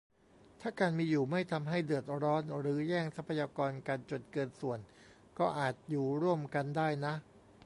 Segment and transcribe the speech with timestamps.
[0.61, 4.79] ถ้าการมีอยู่ไม่ทำให้เดือดร้อนหรือแย่งทรัพยากรกันจนเกินส่วน
[5.39, 7.13] ก็อาจอยู่ร่วมกันได้นะ